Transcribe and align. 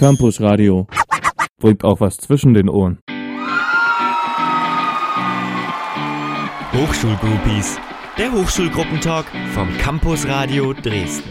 Campus 0.00 0.40
Radio. 0.40 0.86
Bringt 1.58 1.84
auch 1.84 2.00
was 2.00 2.16
zwischen 2.16 2.54
den 2.54 2.70
Ohren. 2.70 3.00
Hochschulgroupies, 6.72 7.78
der 8.16 8.32
Hochschulgruppentalk 8.32 9.26
vom 9.52 9.68
Campus 9.76 10.26
Radio 10.26 10.72
Dresden. 10.72 11.28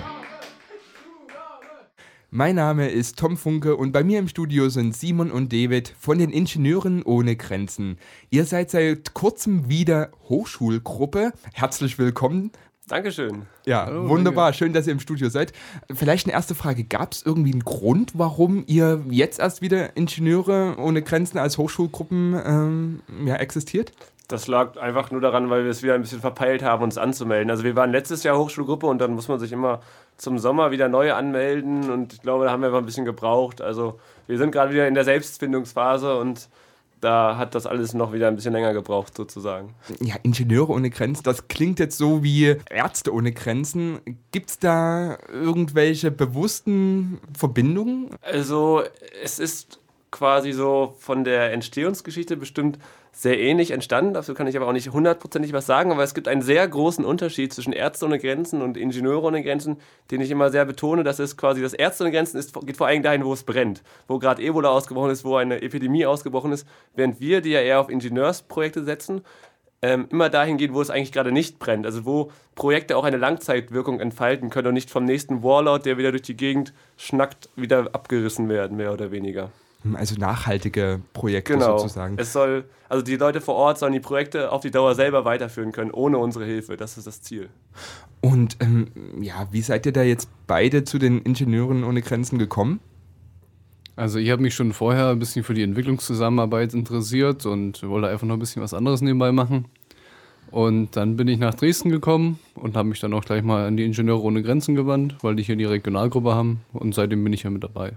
Mein 2.30 2.58
Name 2.58 2.90
ist 2.90 3.18
Tom 3.18 3.38
Funke 3.38 3.76
und 3.76 3.92
bei 3.92 4.04
mir 4.04 4.20
im 4.20 4.28
Studio 4.28 4.70
sind 4.70 4.96
Simon 4.96 5.32
und 5.32 5.52
David 5.52 5.96
von 6.00 6.20
den 6.20 6.30
Ingenieuren 6.30 7.02
ohne 7.02 7.38
Grenzen. 7.38 7.98
Ihr 8.30 8.46
seid 8.46 8.70
seit 8.70 9.16
kurzem 9.16 9.68
wieder 9.68 10.12
Hochschulgruppe. 10.30 11.32
Herzlich 11.56 11.98
willkommen. 11.98 12.52
Dankeschön. 12.90 13.44
Ja, 13.66 13.86
Hallo, 13.86 14.10
wunderbar. 14.10 14.46
danke. 14.46 14.58
Schön, 14.58 14.74
dass 14.74 14.88
ihr 14.88 14.94
im 14.94 15.00
Studio 15.00 15.30
seid. 15.30 15.54
Vielleicht 15.94 16.26
eine 16.26 16.34
erste 16.34 16.56
Frage. 16.56 16.84
Gab 16.84 17.14
es 17.14 17.24
irgendwie 17.26 17.52
einen 17.52 17.64
Grund, 17.64 18.14
warum 18.16 18.64
ihr 18.68 19.02
jetzt 19.10 19.40
erst 19.40 19.62
wieder 19.62 19.96
Ingenieure 19.96 20.76
ohne 20.78 21.02
Grenzen 21.02 21.38
als 21.38 21.58
Hochschulgruppen 21.58 22.40
ähm, 22.44 23.00
ja, 23.26 23.36
existiert? 23.36 23.94
Das 24.28 24.48
lag 24.48 24.78
einfach 24.78 25.10
nur 25.10 25.22
daran, 25.22 25.50
weil 25.50 25.64
wir 25.64 25.72
es 25.72 25.82
wieder 25.82 25.96
ein 25.96 26.02
bisschen 26.02 26.20
verpeilt 26.20 26.64
haben, 26.64 26.84
uns 26.84 26.98
anzumelden. 26.98 27.50
Also 27.50 27.64
wir 27.64 27.76
waren 27.76 27.92
letztes 27.92 28.24
Jahr 28.24 28.38
Hochschulgruppe 28.38 28.86
und 28.86 29.00
dann 29.00 29.14
muss 29.14 29.28
man 29.28 29.40
sich 29.40 29.52
immer 29.52 29.82
zum 30.18 30.38
Sommer 30.38 30.72
wieder 30.72 30.88
neu 30.88 31.14
anmelden 31.14 31.90
und 31.90 32.14
ich 32.14 32.22
glaube, 32.22 32.46
da 32.46 32.52
haben 32.52 32.62
wir 32.62 32.68
einfach 32.68 32.80
ein 32.80 32.86
bisschen 32.86 33.06
gebraucht. 33.06 33.62
Also 33.62 34.00
wir 34.28 34.38
sind 34.38 34.52
gerade 34.52 34.72
wieder 34.72 34.88
in 34.88 34.94
der 34.94 35.04
Selbstfindungsphase 35.04 36.16
und 36.16 36.50
da 37.02 37.38
hat 37.38 37.56
das 37.56 37.66
alles 37.66 37.94
noch 37.94 38.14
wieder 38.14 38.28
ein 38.28 38.36
bisschen 38.36 38.54
länger 38.54 38.74
gebraucht, 38.74 39.16
sozusagen. 39.16 39.76
Ja, 40.02 40.16
Ingenieure 40.24 40.72
ohne 40.72 40.90
Grenzen, 40.90 41.24
das 41.24 41.48
klingt 41.48 41.80
jetzt 41.80 41.98
so 41.98 42.24
wie 42.24 42.56
Ärzte 42.70 43.14
ohne 43.14 43.32
Grenzen. 43.32 44.00
Gibt 44.32 44.50
es 44.50 44.60
da 44.60 45.18
irgendwelche 45.32 46.12
bewussten 46.12 47.20
Verbindungen? 47.38 48.10
Also 48.22 48.84
es 49.24 49.40
ist 49.40 49.80
quasi 50.12 50.52
so 50.52 50.96
von 51.00 51.24
der 51.24 51.54
Entstehungsgeschichte 51.54 52.36
bestimmt 52.36 52.80
sehr 53.12 53.40
ähnlich 53.40 53.72
entstanden. 53.72 54.14
Dazu 54.14 54.34
kann 54.34 54.48
ich 54.48 54.56
aber 54.56 54.68
auch 54.68 54.74
nicht 54.74 54.92
hundertprozentig 54.92 55.54
was 55.54 55.66
sagen. 55.66 55.92
Aber 55.92 56.04
es 56.04 56.14
gibt 56.14 56.28
einen 56.28 56.42
sehr 56.42 56.68
großen 56.68 57.04
Unterschied 57.04 57.54
zwischen 57.54 57.74
Ärzte 57.74 58.06
ohne 58.06 58.20
Grenzen 58.20 58.62
und 58.62 58.78
Ingenieure 58.78 59.28
ohne 59.28 59.44
Grenzen, 59.44 59.78
den 60.12 60.22
ich 60.22 60.32
immer 60.32 60.50
sehr 60.50 60.66
betone. 60.66 61.04
Das 61.04 61.20
ist 61.20 61.38
quasi, 61.38 61.62
das 61.62 61.74
Ärzte 61.74 62.04
ohne 62.04 62.12
Grenzen 62.12 62.38
ist, 62.38 62.54
geht 62.66 62.78
vor 62.78 62.88
allem 62.88 63.04
dahin, 63.04 63.26
wo 63.26 63.34
es 63.34 63.44
brennt. 63.44 63.84
Wo 64.08 64.20
gerade 64.20 64.42
Ebola 64.42 64.70
ausgebrochen 64.70 65.12
ist, 65.12 65.26
wo 65.26 65.36
eine 65.36 65.62
Epidemie 65.62 66.06
ausgebrochen 66.06 66.52
ist. 66.52 66.68
Während 66.96 67.20
wir, 67.20 67.42
die 67.42 67.52
ja 67.52 67.62
eher 67.62 67.80
auf 67.80 67.90
Ingenieursprojekte 67.90 68.84
setzen, 68.84 69.22
ähm, 69.82 70.08
immer 70.10 70.30
dahin 70.30 70.58
gehen, 70.58 70.74
wo 70.74 70.82
es 70.82 70.90
eigentlich 70.90 71.12
gerade 71.12 71.32
nicht 71.32 71.60
brennt. 71.60 71.86
Also 71.86 72.06
wo 72.06 72.32
Projekte 72.56 72.98
auch 72.98 73.04
eine 73.06 73.18
Langzeitwirkung 73.18 74.00
entfalten 74.00 74.50
können 74.50 74.68
und 74.68 74.74
nicht 74.74 74.90
vom 74.90 75.06
nächsten 75.06 75.44
Warlord, 75.44 75.86
der 75.86 75.98
wieder 75.98 76.12
durch 76.12 76.24
die 76.24 76.38
Gegend 76.38 76.74
schnackt, 76.98 77.50
wieder 77.56 77.90
abgerissen 77.94 78.50
werden, 78.50 78.78
mehr 78.78 78.94
oder 78.94 79.12
weniger. 79.12 79.52
Also 79.94 80.16
nachhaltige 80.16 81.00
Projekte 81.14 81.54
Genau. 81.54 81.78
sozusagen. 81.78 82.16
Es 82.18 82.34
soll, 82.34 82.66
also 82.90 83.04
die 83.04 83.16
Leute 83.16 83.40
vor 83.40 83.56
Ort 83.56 83.78
sollen 83.80 83.94
die 83.94 84.02
Projekte 84.02 84.52
auf 84.52 84.62
die 84.62 84.72
Dauer 84.72 84.94
selber 84.94 85.24
weiterführen 85.24 85.72
können, 85.72 85.92
ohne 85.92 86.18
unsere 86.18 86.44
Hilfe. 86.46 86.76
Das 86.76 86.98
ist 86.98 87.08
das 87.08 87.22
Ziel. 87.22 87.50
Und 88.22 88.58
ähm, 88.60 88.88
ja, 89.22 89.48
wie 89.52 89.62
seid 89.62 89.86
ihr 89.86 89.94
da 89.94 90.04
jetzt 90.04 90.30
beide 90.48 90.84
zu 90.84 91.00
den 91.00 91.22
Ingenieuren 91.22 91.86
ohne 91.86 92.02
Grenzen 92.02 92.38
gekommen? 92.38 92.82
Also 93.96 94.20
ich 94.20 94.30
habe 94.32 94.42
mich 94.42 94.54
schon 94.56 94.74
vorher 94.74 95.10
ein 95.10 95.20
bisschen 95.20 95.44
für 95.44 95.54
die 95.54 95.64
Entwicklungszusammenarbeit 95.64 96.74
interessiert 96.74 97.46
und 97.46 97.82
wollte 97.84 98.08
einfach 98.10 98.28
noch 98.28 98.36
ein 98.36 98.40
bisschen 98.40 98.62
was 98.62 98.74
anderes 98.74 99.02
nebenbei 99.02 99.32
machen. 99.32 99.66
Und 100.52 100.96
dann 100.98 101.16
bin 101.16 101.28
ich 101.28 101.38
nach 101.38 101.54
Dresden 101.54 101.90
gekommen 101.90 102.40
und 102.56 102.76
habe 102.76 102.90
mich 102.90 103.00
dann 103.00 103.14
auch 103.14 103.24
gleich 103.24 103.44
mal 103.44 103.66
an 103.68 103.78
die 103.78 103.86
Ingenieure 103.86 104.22
ohne 104.24 104.42
Grenzen 104.42 104.76
gewandt, 104.76 105.16
weil 105.22 105.36
die 105.36 105.44
hier 105.44 105.56
die 105.56 105.66
Regionalgruppe 105.66 106.34
haben 106.34 106.62
und 106.74 106.96
seitdem 106.96 107.24
bin 107.24 107.34
ich 107.34 107.44
ja 107.44 107.50
mit 107.50 107.64
dabei. 107.64 107.94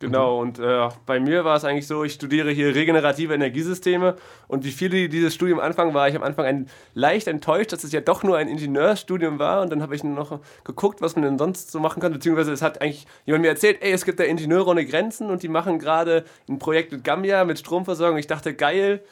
Genau, 0.00 0.40
und 0.40 0.60
äh, 0.60 0.88
bei 1.06 1.18
mir 1.18 1.44
war 1.44 1.56
es 1.56 1.64
eigentlich 1.64 1.88
so, 1.88 2.04
ich 2.04 2.12
studiere 2.12 2.52
hier 2.52 2.72
regenerative 2.72 3.34
Energiesysteme 3.34 4.14
und 4.46 4.64
wie 4.64 4.70
viele 4.70 4.90
die 4.90 5.08
dieses 5.08 5.34
Studium 5.34 5.58
anfangen, 5.58 5.92
war 5.92 6.08
ich 6.08 6.14
am 6.14 6.22
Anfang 6.22 6.44
ein, 6.46 6.68
leicht 6.94 7.26
enttäuscht, 7.26 7.72
dass 7.72 7.82
es 7.82 7.90
ja 7.90 8.00
doch 8.00 8.22
nur 8.22 8.36
ein 8.36 8.46
Ingenieurstudium 8.46 9.40
war 9.40 9.60
und 9.60 9.70
dann 9.70 9.82
habe 9.82 9.96
ich 9.96 10.04
noch 10.04 10.38
geguckt, 10.62 11.02
was 11.02 11.16
man 11.16 11.24
denn 11.24 11.36
sonst 11.36 11.72
so 11.72 11.80
machen 11.80 12.00
kann, 12.00 12.12
beziehungsweise 12.12 12.52
es 12.52 12.62
hat 12.62 12.80
eigentlich 12.80 13.08
jemand 13.26 13.42
mir 13.42 13.48
erzählt, 13.48 13.78
ey, 13.80 13.90
es 13.90 14.04
gibt 14.04 14.20
da 14.20 14.24
Ingenieure 14.24 14.70
ohne 14.70 14.86
Grenzen 14.86 15.30
und 15.30 15.42
die 15.42 15.48
machen 15.48 15.80
gerade 15.80 16.24
ein 16.48 16.60
Projekt 16.60 16.92
mit 16.92 17.02
Gambia, 17.02 17.44
mit 17.44 17.58
Stromversorgung. 17.58 18.18
Ich 18.18 18.28
dachte, 18.28 18.54
geil, 18.54 19.02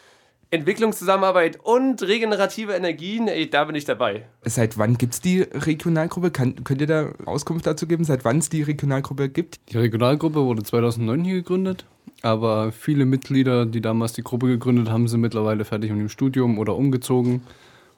Entwicklungszusammenarbeit 0.51 1.59
und 1.65 2.03
regenerative 2.03 2.73
Energien, 2.73 3.27
ey, 3.27 3.51
da 3.51 3.65
bin 3.65 3.75
ich 3.75 3.85
dabei. 3.85 4.27
Seit 4.45 4.79
wann 4.79 4.97
gibt 4.97 5.15
es 5.15 5.21
die 5.21 5.43
Regionalgruppe? 5.43 6.31
Kann, 6.31 6.63
könnt 6.63 6.81
ihr 6.81 6.87
da 6.87 7.13
Auskunft 7.25 7.67
dazu 7.67 7.89
geben, 7.89 8.05
seit 8.05 8.25
wann 8.25 8.39
es 8.39 8.49
die 8.49 8.63
Regionalgruppe 8.63 9.29
gibt? 9.29 9.59
Die 9.73 9.79
Regionalgruppe 9.79 10.45
wurde 10.45 10.63
2009 10.63 11.25
hier 11.25 11.35
gegründet, 11.35 11.85
aber 12.23 12.71
viele 12.71 13.07
Mitglieder, 13.07 13.67
die 13.67 13.81
damals 13.81 14.13
die 14.13 14.23
Gruppe 14.23 14.47
gegründet 14.47 14.89
haben, 14.89 15.09
sind 15.09 15.21
mittlerweile 15.21 15.65
fertig 15.65 15.91
mit 15.91 15.99
dem 15.99 16.09
Studium 16.09 16.59
oder 16.59 16.77
umgezogen. 16.77 17.43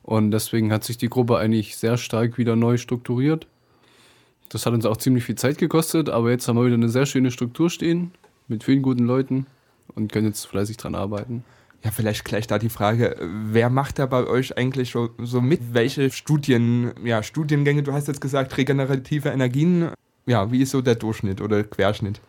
Und 0.03 0.30
deswegen 0.30 0.72
hat 0.72 0.84
sich 0.84 0.97
die 0.97 1.10
Gruppe 1.10 1.36
eigentlich 1.36 1.76
sehr 1.76 1.98
stark 1.98 2.38
wieder 2.38 2.56
neu 2.56 2.78
strukturiert. 2.78 3.47
Das 4.48 4.65
hat 4.65 4.72
uns 4.72 4.86
auch 4.86 4.97
ziemlich 4.97 5.25
viel 5.25 5.34
Zeit 5.34 5.59
gekostet, 5.59 6.09
aber 6.09 6.30
jetzt 6.30 6.48
haben 6.48 6.56
wir 6.56 6.65
wieder 6.65 6.76
eine 6.76 6.88
sehr 6.88 7.04
schöne 7.04 7.30
Struktur 7.30 7.69
stehen 7.69 8.12
mit 8.47 8.65
vielen 8.65 8.80
guten 8.80 9.04
Leuten 9.04 9.44
und 9.94 10.10
können 10.10 10.28
jetzt 10.28 10.47
fleißig 10.47 10.78
dran 10.78 10.94
arbeiten. 10.94 11.44
Ja, 11.84 11.93
vielleicht 11.93 12.25
gleich 12.25 12.47
da 12.47 12.59
die 12.59 12.71
Frage, 12.71 13.16
wer 13.21 13.71
macht 13.71 14.00
da 14.00 14.06
bei 14.06 14.27
euch 14.27 14.59
eigentlich 14.59 14.91
so, 14.91 15.11
so 15.19 15.41
mit? 15.41 15.61
Welche 15.72 16.11
Studien, 16.11 16.93
ja, 17.05 17.22
Studiengänge, 17.22 17.84
du 17.84 17.93
hast 17.93 18.09
jetzt 18.09 18.21
gesagt, 18.21 18.56
regenerative 18.56 19.28
Energien, 19.28 19.91
ja, 20.27 20.50
wie 20.50 20.62
ist 20.62 20.71
so 20.71 20.83
der 20.83 20.97
Durchschnitt 20.97 21.41
oder 21.41 21.62
Querschnitt? 21.62 22.21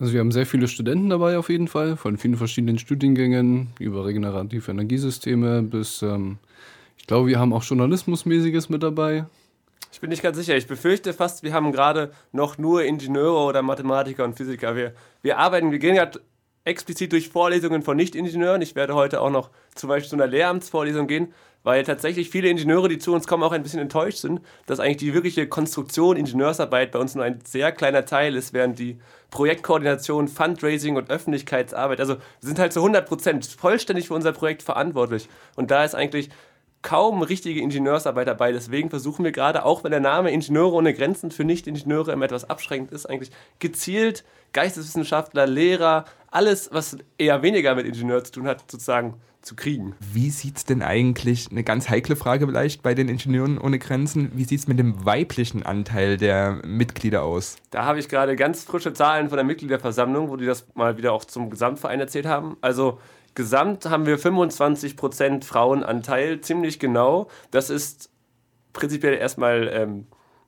Also 0.00 0.14
wir 0.14 0.20
haben 0.20 0.32
sehr 0.32 0.46
viele 0.46 0.66
Studenten 0.66 1.10
dabei 1.10 1.38
auf 1.38 1.48
jeden 1.48 1.68
Fall, 1.68 1.96
von 1.96 2.16
vielen 2.16 2.36
verschiedenen 2.36 2.78
Studiengängen, 2.78 3.68
über 3.78 4.04
regenerative 4.04 4.70
Energiesysteme 4.70 5.62
bis, 5.62 6.02
ähm, 6.02 6.38
ich 6.98 7.06
glaube, 7.06 7.28
wir 7.28 7.38
haben 7.38 7.52
auch 7.52 7.62
Journalismusmäßiges 7.62 8.68
mit 8.68 8.82
dabei. 8.82 9.26
Ich 9.92 10.00
bin 10.00 10.10
nicht 10.10 10.22
ganz 10.22 10.36
sicher. 10.36 10.56
Ich 10.56 10.66
befürchte 10.66 11.12
fast, 11.12 11.42
wir 11.42 11.52
haben 11.52 11.72
gerade 11.72 12.12
noch 12.32 12.58
nur 12.58 12.84
Ingenieure 12.84 13.44
oder 13.44 13.62
Mathematiker 13.62 14.24
und 14.24 14.36
Physiker. 14.36 14.76
Wir, 14.76 14.94
wir 15.22 15.38
arbeiten, 15.38 15.72
wir 15.72 15.78
gehen 15.78 15.96
gerade 15.96 16.20
explizit 16.64 17.12
durch 17.12 17.28
Vorlesungen 17.28 17.82
von 17.82 17.96
Nicht-Ingenieuren. 17.96 18.62
Ich 18.62 18.74
werde 18.74 18.94
heute 18.94 19.20
auch 19.20 19.30
noch 19.30 19.50
zum 19.74 19.88
Beispiel 19.88 20.10
zu 20.10 20.16
einer 20.16 20.26
Lehramtsvorlesung 20.26 21.06
gehen, 21.06 21.32
weil 21.62 21.84
tatsächlich 21.84 22.30
viele 22.30 22.48
Ingenieure, 22.48 22.88
die 22.88 22.98
zu 22.98 23.12
uns 23.12 23.26
kommen, 23.26 23.42
auch 23.42 23.52
ein 23.52 23.62
bisschen 23.62 23.80
enttäuscht 23.80 24.18
sind, 24.18 24.40
dass 24.66 24.80
eigentlich 24.80 24.98
die 24.98 25.14
wirkliche 25.14 25.46
Konstruktion, 25.46 26.16
Ingenieursarbeit 26.16 26.92
bei 26.92 26.98
uns 26.98 27.14
nur 27.14 27.24
ein 27.24 27.40
sehr 27.44 27.72
kleiner 27.72 28.04
Teil 28.04 28.34
ist, 28.34 28.52
während 28.52 28.78
die 28.78 28.98
Projektkoordination, 29.30 30.28
Fundraising 30.28 30.96
und 30.96 31.10
Öffentlichkeitsarbeit, 31.10 32.00
also 32.00 32.16
wir 32.16 32.22
sind 32.40 32.58
halt 32.58 32.72
zu 32.72 32.80
100% 32.80 33.58
vollständig 33.58 34.08
für 34.08 34.14
unser 34.14 34.32
Projekt 34.32 34.62
verantwortlich. 34.62 35.28
Und 35.56 35.70
da 35.70 35.84
ist 35.84 35.94
eigentlich 35.94 36.30
kaum 36.82 37.22
richtige 37.22 37.60
Ingenieursarbeit 37.60 38.28
dabei. 38.28 38.52
Deswegen 38.52 38.90
versuchen 38.90 39.24
wir 39.24 39.32
gerade, 39.32 39.64
auch 39.64 39.84
wenn 39.84 39.90
der 39.90 40.00
Name 40.00 40.30
Ingenieure 40.30 40.74
ohne 40.74 40.94
Grenzen 40.94 41.30
für 41.30 41.44
Nicht-Ingenieure 41.44 42.12
immer 42.12 42.24
etwas 42.24 42.48
abschränkend 42.48 42.92
ist, 42.92 43.06
eigentlich 43.06 43.30
gezielt 43.58 44.24
Geisteswissenschaftler, 44.52 45.46
Lehrer, 45.46 46.04
alles, 46.30 46.70
was 46.72 46.96
eher 47.18 47.42
weniger 47.42 47.74
mit 47.74 47.86
Ingenieur 47.86 48.24
zu 48.24 48.32
tun 48.32 48.46
hat, 48.46 48.70
sozusagen 48.70 49.14
zu 49.42 49.56
kriegen. 49.56 49.94
Wie 50.00 50.30
sieht 50.30 50.58
es 50.58 50.64
denn 50.64 50.82
eigentlich, 50.82 51.50
eine 51.50 51.64
ganz 51.64 51.88
heikle 51.88 52.16
Frage 52.16 52.46
vielleicht 52.46 52.82
bei 52.82 52.94
den 52.94 53.08
Ingenieuren 53.08 53.58
ohne 53.58 53.78
Grenzen, 53.78 54.30
wie 54.34 54.44
sieht 54.44 54.60
es 54.60 54.68
mit 54.68 54.78
dem 54.78 55.04
weiblichen 55.04 55.64
Anteil 55.64 56.16
der 56.16 56.60
Mitglieder 56.64 57.22
aus? 57.22 57.56
Da 57.70 57.84
habe 57.84 57.98
ich 57.98 58.08
gerade 58.08 58.36
ganz 58.36 58.64
frische 58.64 58.92
Zahlen 58.92 59.28
von 59.28 59.36
der 59.36 59.44
Mitgliederversammlung, 59.44 60.28
wo 60.28 60.36
die 60.36 60.46
das 60.46 60.66
mal 60.74 60.98
wieder 60.98 61.12
auch 61.12 61.24
zum 61.24 61.48
Gesamtverein 61.48 62.00
erzählt 62.00 62.26
haben. 62.26 62.56
Also 62.60 63.00
gesamt 63.34 63.86
haben 63.86 64.06
wir 64.06 64.18
25% 64.18 65.44
Frauenanteil, 65.44 66.40
ziemlich 66.40 66.78
genau. 66.78 67.28
Das 67.50 67.70
ist 67.70 68.10
prinzipiell 68.72 69.14
erstmal 69.14 69.68
ähm, 69.68 70.06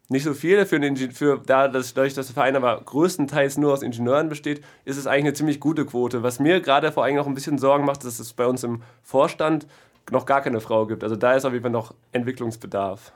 nicht 0.08 0.24
so 0.24 0.34
viel. 0.34 0.64
Für, 0.66 0.78
den, 0.78 0.96
für 0.96 1.40
da, 1.44 1.68
dass, 1.68 1.94
dadurch, 1.94 2.14
dass 2.14 2.26
der 2.26 2.34
Verein 2.34 2.56
aber 2.56 2.80
größtenteils 2.84 3.58
nur 3.58 3.72
aus 3.72 3.82
Ingenieuren 3.82 4.28
besteht, 4.28 4.62
ist 4.84 4.96
es 4.96 5.06
eigentlich 5.06 5.24
eine 5.24 5.34
ziemlich 5.34 5.60
gute 5.60 5.84
Quote. 5.84 6.22
Was 6.22 6.38
mir 6.38 6.60
gerade 6.60 6.92
vor 6.92 7.04
allem 7.04 7.16
noch 7.16 7.26
ein 7.26 7.34
bisschen 7.34 7.58
Sorgen 7.58 7.84
macht, 7.84 7.98
ist, 8.04 8.18
dass 8.18 8.26
es 8.26 8.32
bei 8.32 8.46
uns 8.46 8.62
im 8.62 8.82
Vorstand 9.02 9.66
noch 10.10 10.26
gar 10.26 10.42
keine 10.42 10.60
Frau 10.60 10.86
gibt. 10.86 11.02
Also 11.02 11.16
da 11.16 11.34
ist 11.34 11.44
auf 11.44 11.52
jeden 11.52 11.62
Fall 11.62 11.72
noch 11.72 11.94
Entwicklungsbedarf. 12.12 13.12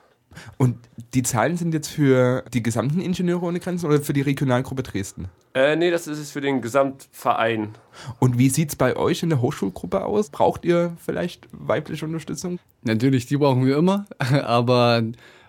Und 0.56 0.77
die 1.15 1.23
Zahlen 1.23 1.56
sind 1.56 1.75
jetzt 1.75 1.88
für 1.88 2.44
die 2.53 2.62
gesamten 2.62 3.00
Ingenieure 3.00 3.47
ohne 3.47 3.61
Grenzen 3.61 3.87
oder 3.87 4.00
für 4.00 4.12
die 4.12 4.21
Regionalgruppe 4.21 4.83
Dresden? 4.83 5.29
Äh, 5.55 5.77
nee, 5.77 5.91
das 5.91 6.06
ist 6.06 6.19
es 6.19 6.31
für 6.33 6.41
den 6.41 6.61
Gesamtverein. 6.61 7.71
Und 8.19 8.38
wie 8.38 8.50
sieht 8.50 8.71
es 8.71 8.77
bei 8.77 8.97
euch 8.97 9.23
in 9.23 9.31
der 9.31 9.41
Hochschulgruppe 9.41 10.05
aus? 10.05 10.29
Braucht 10.29 10.65
ihr 10.65 10.97
vielleicht 11.03 11.49
weibliche 11.53 12.05
Unterstützung? 12.05 12.59
Natürlich, 12.83 13.27
die 13.27 13.38
brauchen 13.38 13.65
wir 13.65 13.77
immer, 13.79 14.06
aber 14.19 15.03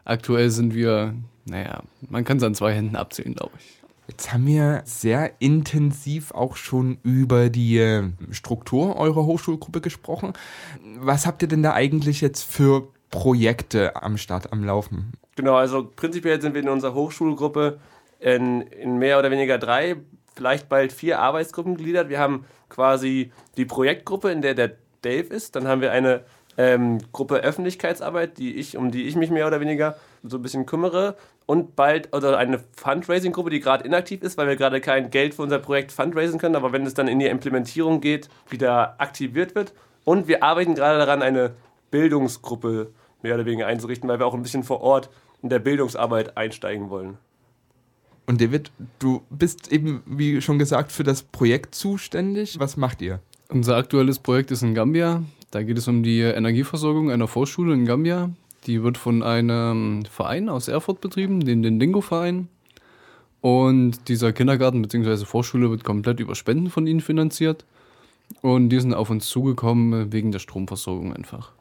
aktuell 0.06 0.50
sind 0.50 0.74
wir, 0.74 1.13
naja, 1.45 1.84
man 2.10 2.24
kann 2.24 2.38
es 2.38 2.44
an 2.44 2.56
zwei 2.56 2.74
Händen 2.74 2.95
abzählen, 2.95 3.36
glaube 3.36 3.54
ich. 3.57 3.78
Jetzt 4.07 4.31
haben 4.31 4.48
wir 4.48 4.84
sehr 4.86 5.34
intensiv 5.39 6.31
auch 6.31 6.56
schon 6.56 6.98
über 7.04 7.50
die 7.50 7.78
äh, 7.78 8.04
Struktur 8.31 8.95
eurer 8.95 9.25
Hochschulgruppe 9.25 9.81
gesprochen. 9.81 10.31
Was 11.00 11.28
habt 11.28 11.42
ihr 11.42 11.50
denn 11.50 11.62
da 11.62 11.74
eigentlich 11.74 12.22
jetzt 12.22 12.44
für 12.44 12.88
Projekte 13.09 13.95
am 14.01 14.18
Start, 14.18 14.51
am 14.51 14.63
Laufen? 14.63 15.13
Genau, 15.36 15.56
also 15.56 15.89
prinzipiell 15.95 16.42
sind 16.42 16.54
wir 16.54 16.62
in 16.62 16.69
unserer 16.69 16.94
Hochschulgruppe 16.94 17.80
in, 18.19 18.62
in 18.62 18.98
mehr 18.98 19.19
oder 19.19 19.31
weniger 19.31 19.57
drei, 19.57 19.98
vielleicht 20.36 20.69
bald 20.69 20.92
vier 20.92 21.19
Arbeitsgruppen 21.19 21.77
gliedert. 21.77 22.09
Wir 22.09 22.19
haben 22.19 22.45
quasi 22.69 23.31
die 23.57 23.65
Projektgruppe, 23.65 24.31
in 24.31 24.42
der 24.42 24.56
der 24.56 24.71
Dave 25.01 25.33
ist. 25.33 25.56
Dann 25.56 25.68
haben 25.68 25.81
wir 25.81 25.92
eine 25.92 26.24
ähm, 26.57 27.00
Gruppe 27.12 27.38
Öffentlichkeitsarbeit, 27.38 28.38
die 28.38 28.56
ich, 28.56 28.77
um 28.77 28.92
die 28.92 29.04
ich 29.04 29.15
mich 29.15 29.30
mehr 29.30 29.48
oder 29.48 29.60
weniger 29.60 29.95
so 30.24 30.38
ein 30.38 30.42
bisschen 30.42 30.65
kümmere. 30.65 31.15
Und 31.45 31.75
bald 31.75 32.13
oder 32.13 32.38
eine 32.38 32.60
Fundraising-Gruppe, 32.75 33.50
die 33.50 33.62
gerade 33.62 33.86
inaktiv 33.86 34.21
ist, 34.21 34.38
weil 34.38 34.48
wir 34.48 34.57
gerade 34.57 34.81
kein 34.81 35.12
Geld 35.12 35.36
für 35.36 35.44
unser 35.44 35.60
Projekt 35.60 35.94
fundraisen 35.94 36.39
können, 36.39 36.57
aber 36.57 36.74
wenn 36.74 36.86
es 36.86 36.94
dann 36.94 37.07
in 37.07 37.19
die 37.19 37.27
Implementierung 37.27 38.01
geht, 38.01 38.27
wieder 38.50 39.00
aktiviert 39.00 39.56
wird. 39.56 39.74
Und 40.03 40.27
wir 40.27 40.44
arbeiten 40.44 40.75
gerade 40.75 41.00
daran, 41.00 41.21
eine 41.21 41.53
Bildungsgruppe 41.92 42.92
mehr 43.22 43.36
oder 43.36 43.45
weniger 43.45 43.68
einzurichten, 43.68 44.10
weil 44.10 44.19
wir 44.19 44.25
auch 44.25 44.34
ein 44.34 44.44
bisschen 44.44 44.63
vor 44.63 44.81
Ort 44.81 45.10
in 45.42 45.50
der 45.50 45.60
Bildungsarbeit 45.60 46.38
einsteigen 46.38 46.89
wollen. 46.89 47.18
Und 48.25 48.42
David, 48.42 48.72
du 49.00 49.22
bist 49.30 49.72
eben, 49.72 50.04
wie 50.06 50.42
schon 50.42 50.60
gesagt, 50.60 50.92
für 50.92 51.04
das 51.04 51.24
Projekt 51.24 51.75
zuständig. 51.75 52.60
Was 52.60 52.75
macht 52.75 53.01
ihr? 53.01 53.19
Unser 53.50 53.78
aktuelles 53.78 54.19
Projekt 54.19 54.51
ist 54.51 54.63
in 54.63 54.75
Gambia. 54.75 55.24
Da 55.51 55.63
geht 55.63 55.78
es 55.78 55.88
um 55.88 56.04
die 56.04 56.19
Energieversorgung 56.19 57.10
einer 57.10 57.28
Vorschule 57.28 57.74
in 57.74 57.86
Gambia. 57.86 58.30
Die 58.66 58.84
wird 58.84 58.98
von 58.98 59.24
einem 59.24 60.04
Verein 60.06 60.50
aus 60.50 60.68
Erfurt 60.68 61.00
betrieben, 61.00 61.39
den, 61.39 61.63
den 61.63 61.80
Dingo-Verein. 61.80 62.50
Und 63.39 64.10
dieser 64.10 64.34
Kindergarten 64.34 64.81
bzw. 64.81 65.24
Vorschule 65.24 65.69
wird 65.69 65.86
komplett 65.86 66.19
über 66.19 66.36
Spenden 66.36 66.69
von 66.69 66.86
ihnen 66.86 67.00
finanziert. 67.00 67.63
Und 68.42 68.69
die 68.69 68.80
sind 68.81 68.94
auf 68.94 69.10
uns 69.10 69.28
zugekommen 69.28 70.12
wegen 70.12 70.34
der 70.34 70.39
Stromversorgung 70.39 71.13
einfach. 71.13 71.54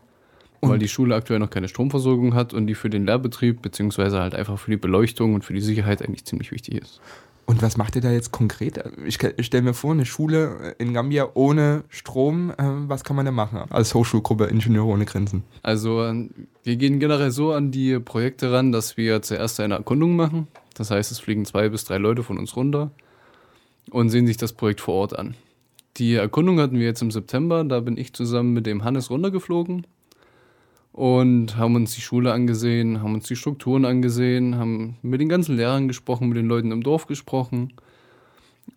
Und 0.67 0.73
Weil 0.73 0.79
die 0.79 0.89
Schule 0.89 1.15
aktuell 1.15 1.39
noch 1.39 1.51
keine 1.51 1.69
Stromversorgung 1.69 2.35
hat 2.35 2.55
und 2.55 2.67
die 2.67 2.75
für 2.75 2.91
den 2.91 3.07
Lehrbetrieb 3.07 3.63
bzw. 3.63 4.19
halt 4.19 4.35
einfach 4.35 4.59
für 4.59 4.71
die 4.71 4.77
Beleuchtung 4.77 5.35
und 5.35 5.45
für 5.45 5.55
die 5.55 5.61
Sicherheit 5.61 6.03
eigentlich 6.03 6.25
ziemlich 6.25 6.53
wichtig 6.53 6.83
ist. 6.83 7.01
Und 7.47 7.63
was 7.63 7.77
macht 7.77 7.95
ihr 7.95 8.03
da 8.03 8.11
jetzt 8.11 8.33
konkret? 8.33 8.83
Ich, 9.07 9.23
ich 9.23 9.47
stelle 9.47 9.63
mir 9.63 9.75
vor, 9.75 9.93
eine 9.93 10.05
Schule 10.05 10.75
in 10.79 10.93
Gambia 10.93 11.29
ohne 11.35 11.85
Strom, 11.89 12.51
äh, 12.51 12.55
was 12.59 13.05
kann 13.05 13.15
man 13.15 13.25
da 13.25 13.31
machen 13.31 13.61
als 13.71 13.95
Hochschulgruppe 13.95 14.47
Ingenieure 14.47 14.89
ohne 14.89 15.05
Grenzen? 15.05 15.45
Also 15.63 16.13
wir 16.65 16.77
gehen 16.77 16.99
generell 16.99 17.31
so 17.31 17.53
an 17.53 17.71
die 17.71 18.01
Projekte 18.01 18.51
ran, 18.51 18.73
dass 18.73 18.97
wir 18.97 19.23
zuerst 19.23 19.61
eine 19.61 19.75
Erkundung 19.75 20.17
machen. 20.17 20.49
Das 20.75 20.91
heißt, 20.91 21.13
es 21.13 21.21
fliegen 21.21 21.45
zwei 21.45 21.69
bis 21.69 21.85
drei 21.85 21.99
Leute 21.99 22.25
von 22.25 22.37
uns 22.37 22.57
runter 22.57 22.91
und 23.91 24.11
sehen 24.11 24.27
sich 24.27 24.37
das 24.37 24.53
Projekt 24.53 24.81
vor 24.81 24.95
Ort 24.95 25.17
an. 25.17 25.37
Die 25.99 26.15
Erkundung 26.15 26.61
hatten 26.61 26.79
wir 26.79 26.85
jetzt 26.85 27.01
im 27.01 27.13
September, 27.13 27.63
da 27.65 27.79
bin 27.81 27.97
ich 27.97 28.13
zusammen 28.13 28.53
mit 28.53 28.67
dem 28.67 28.83
Hannes 28.83 29.09
runtergeflogen 29.09 29.87
und 30.97 31.59
haben 31.59 31.75
uns 31.75 31.95
die 31.95 32.01
Schule 32.01 32.33
angesehen, 32.33 33.03
haben 33.03 33.15
uns 33.15 33.29
die 33.29 33.37
Strukturen 33.37 33.85
angesehen, 33.85 34.57
haben 34.57 34.97
mit 35.03 35.21
den 35.21 35.29
ganzen 35.29 35.55
Lehrern 35.55 35.89
gesprochen, 35.89 36.29
mit 36.29 36.39
den 36.39 36.47
Leuten 36.47 36.73
im 36.73 36.83
Dorf 36.83 37.07
gesprochen 37.07 37.75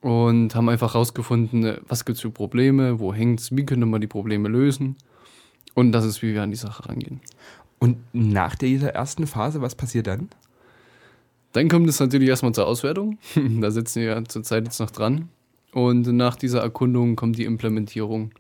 und 0.02 0.54
haben 0.54 0.68
einfach 0.68 0.96
herausgefunden, 0.96 1.78
was 1.88 2.04
gibt 2.04 2.18
es 2.18 2.22
für 2.22 2.30
Probleme, 2.30 3.00
wo 3.00 3.14
hängt 3.14 3.40
es, 3.40 3.56
wie 3.56 3.66
könnte 3.66 3.86
man 3.86 4.02
die 4.02 4.08
Probleme 4.08 4.50
lösen. 4.50 4.98
Und 5.76 5.94
das 5.94 6.04
ist, 6.04 6.22
wie 6.22 6.34
wir 6.34 6.44
an 6.44 6.52
die 6.52 6.58
Sache 6.58 6.90
rangehen. 6.90 7.22
Und 7.80 7.98
nach 8.12 8.56
dieser 8.56 8.90
ersten 8.90 9.26
Phase, 9.26 9.62
was 9.62 9.76
passiert 9.76 10.08
dann? 10.08 10.28
Dann 11.54 11.70
kommt 11.70 11.88
es 11.88 12.02
natürlich 12.02 12.28
erstmal 12.28 12.54
zur 12.54 12.68
Auswertung. 12.68 13.18
da 13.62 13.72
sitzen 13.72 14.02
wir 14.02 14.22
zurzeit 14.26 14.66
jetzt 14.66 14.82
noch 14.82 14.92
dran. 14.92 15.30
Und 15.72 16.06
nach 16.08 16.36
dieser 16.36 16.60
Erkundung 16.60 17.16
kommt 17.16 17.38
die 17.38 17.46
Implementierung 17.46 18.32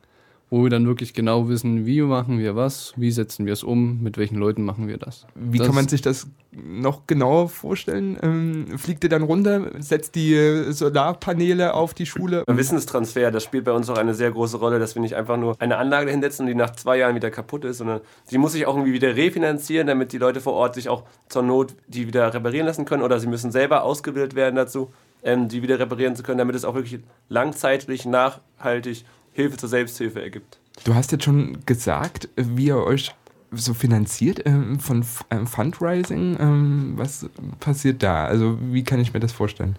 wo 0.49 0.63
wir 0.63 0.69
dann 0.69 0.87
wirklich 0.87 1.13
genau 1.13 1.47
wissen, 1.47 1.85
wie 1.85 2.01
machen 2.01 2.39
wir 2.39 2.55
was, 2.55 2.93
wie 2.95 3.11
setzen 3.11 3.45
wir 3.45 3.53
es 3.53 3.63
um, 3.63 4.01
mit 4.01 4.17
welchen 4.17 4.37
Leuten 4.37 4.63
machen 4.63 4.87
wir 4.87 4.97
das. 4.97 5.27
Wie 5.35 5.59
das 5.59 5.67
kann 5.67 5.75
man 5.75 5.87
sich 5.87 6.01
das 6.01 6.27
noch 6.51 7.05
genauer 7.05 7.49
vorstellen? 7.49 8.17
Ähm, 8.23 8.77
fliegt 8.77 9.03
ihr 9.03 9.09
dann 9.09 9.21
runter, 9.21 9.71
setzt 9.79 10.15
die 10.15 10.33
äh, 10.33 10.71
Solarpaneele 10.71 11.75
auf 11.75 11.93
die 11.93 12.07
Schule? 12.07 12.43
Wissenstransfer, 12.47 13.29
das 13.29 13.43
spielt 13.43 13.65
bei 13.65 13.71
uns 13.71 13.89
auch 13.89 13.97
eine 13.97 14.15
sehr 14.15 14.31
große 14.31 14.57
Rolle, 14.57 14.79
dass 14.79 14.95
wir 14.95 15.01
nicht 15.03 15.15
einfach 15.15 15.37
nur 15.37 15.55
eine 15.59 15.77
Anlage 15.77 16.09
hinsetzen 16.09 16.45
und 16.45 16.47
die 16.47 16.55
nach 16.55 16.71
zwei 16.71 16.97
Jahren 16.97 17.15
wieder 17.15 17.29
kaputt 17.29 17.65
ist, 17.65 17.77
sondern 17.77 18.01
die 18.31 18.39
muss 18.39 18.53
sich 18.53 18.65
auch 18.65 18.75
irgendwie 18.75 18.93
wieder 18.93 19.15
refinanzieren, 19.15 19.85
damit 19.85 20.11
die 20.13 20.17
Leute 20.17 20.41
vor 20.41 20.53
Ort 20.53 20.73
sich 20.75 20.89
auch 20.89 21.03
zur 21.27 21.43
Not 21.43 21.75
die 21.87 22.07
wieder 22.07 22.33
reparieren 22.33 22.65
lassen 22.65 22.85
können 22.85 23.03
oder 23.03 23.19
sie 23.19 23.27
müssen 23.27 23.51
selber 23.51 23.83
ausgebildet 23.83 24.33
werden 24.33 24.55
dazu, 24.55 24.89
ähm, 25.21 25.47
die 25.47 25.61
wieder 25.61 25.77
reparieren 25.77 26.15
zu 26.15 26.23
können, 26.23 26.39
damit 26.39 26.55
es 26.55 26.65
auch 26.65 26.73
wirklich 26.73 27.01
langzeitlich, 27.27 28.05
nachhaltig 28.05 29.05
Hilfe 29.41 29.57
zur 29.57 29.69
Selbsthilfe 29.69 30.21
ergibt. 30.21 30.57
Du 30.83 30.95
hast 30.95 31.11
jetzt 31.11 31.23
schon 31.23 31.57
gesagt, 31.65 32.29
wie 32.35 32.67
ihr 32.67 32.77
euch 32.77 33.13
so 33.51 33.73
finanziert 33.73 34.45
ähm, 34.45 34.79
von 34.79 35.05
ähm, 35.31 35.47
Fundraising. 35.47 36.37
Ähm, 36.39 36.93
was 36.95 37.27
passiert 37.59 38.03
da? 38.03 38.25
Also 38.25 38.57
wie 38.61 38.83
kann 38.83 38.99
ich 38.99 39.13
mir 39.13 39.19
das 39.19 39.31
vorstellen? 39.31 39.77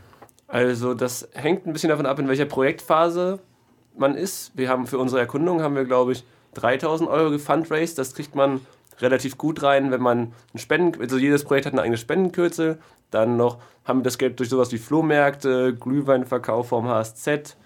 Also 0.48 0.94
das 0.94 1.28
hängt 1.32 1.66
ein 1.66 1.72
bisschen 1.72 1.90
davon 1.90 2.06
ab, 2.06 2.18
in 2.18 2.28
welcher 2.28 2.46
Projektphase 2.46 3.38
man 3.96 4.16
ist. 4.16 4.52
Wir 4.56 4.68
haben 4.68 4.86
für 4.86 4.98
unsere 4.98 5.20
Erkundung 5.20 5.62
haben 5.62 5.76
wir 5.76 5.84
glaube 5.84 6.12
ich 6.12 6.24
3000 6.54 7.08
Euro 7.08 7.30
gefundraised. 7.30 7.98
Das 7.98 8.14
kriegt 8.14 8.34
man 8.34 8.60
relativ 8.98 9.38
gut 9.38 9.62
rein, 9.62 9.90
wenn 9.90 10.02
man 10.02 10.18
einen 10.18 10.58
Spenden, 10.58 11.00
also 11.00 11.16
jedes 11.16 11.44
Projekt 11.44 11.66
hat 11.66 11.72
eine 11.72 11.82
eigene 11.82 11.96
Spendenkürzel. 11.96 12.78
Dann 13.10 13.36
noch 13.36 13.58
haben 13.84 14.00
wir 14.00 14.04
das 14.04 14.18
Geld 14.18 14.38
durch 14.38 14.48
sowas 14.48 14.72
wie 14.72 14.78
Flohmärkte, 14.78 15.74
Glühweinverkauf 15.74 16.68
vom 16.68 16.88
HSZ, 16.88 17.56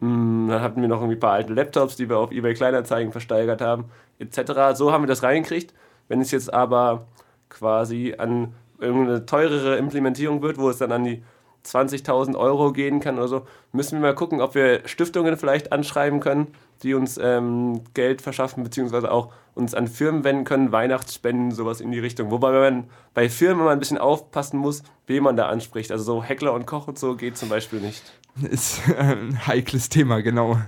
dann 0.00 0.60
hatten 0.60 0.80
wir 0.80 0.88
noch 0.88 0.98
irgendwie 0.98 1.16
ein 1.16 1.20
paar 1.20 1.32
alte 1.32 1.54
Laptops, 1.54 1.96
die 1.96 2.08
wir 2.08 2.18
auf 2.18 2.30
eBay 2.30 2.54
Kleinanzeigen 2.54 3.12
versteigert 3.12 3.60
haben, 3.60 3.86
etc. 4.18 4.76
So 4.76 4.92
haben 4.92 5.04
wir 5.04 5.08
das 5.08 5.22
reingekriegt. 5.22 5.72
Wenn 6.08 6.20
es 6.20 6.30
jetzt 6.30 6.52
aber 6.52 7.06
quasi 7.48 8.14
an 8.18 8.54
irgendeine 8.78 9.24
teurere 9.24 9.76
Implementierung 9.76 10.42
wird, 10.42 10.58
wo 10.58 10.68
es 10.68 10.78
dann 10.78 10.92
an 10.92 11.04
die 11.04 11.22
20.000 11.64 12.36
Euro 12.36 12.72
gehen 12.72 13.00
kann 13.00 13.16
oder 13.16 13.28
so, 13.28 13.46
müssen 13.72 14.00
wir 14.00 14.08
mal 14.08 14.14
gucken, 14.14 14.40
ob 14.40 14.54
wir 14.54 14.86
Stiftungen 14.86 15.36
vielleicht 15.38 15.72
anschreiben 15.72 16.20
können, 16.20 16.48
die 16.82 16.92
uns 16.92 17.18
ähm, 17.18 17.82
Geld 17.94 18.20
verschaffen, 18.20 18.64
beziehungsweise 18.64 19.10
auch 19.10 19.32
uns 19.54 19.74
an 19.74 19.88
Firmen 19.88 20.24
wenden 20.24 20.44
können, 20.44 20.72
Weihnachtsspenden, 20.72 21.52
sowas 21.52 21.80
in 21.80 21.90
die 21.90 22.00
Richtung. 22.00 22.30
Wobei 22.30 22.50
man 22.52 22.90
bei 23.14 23.30
Firmen 23.30 23.62
immer 23.62 23.70
ein 23.70 23.78
bisschen 23.78 23.98
aufpassen 23.98 24.58
muss, 24.58 24.82
wen 25.06 25.22
man 25.22 25.36
da 25.36 25.48
anspricht. 25.48 25.90
Also 25.90 26.04
so 26.04 26.22
Heckler 26.22 26.52
und 26.52 26.66
Koch 26.66 26.88
und 26.88 26.98
so 26.98 27.16
geht 27.16 27.38
zum 27.38 27.48
Beispiel 27.48 27.80
nicht. 27.80 28.02
Ist 28.42 28.82
ein 28.98 29.46
heikles 29.46 29.88
Thema, 29.88 30.20
genau. 30.20 30.58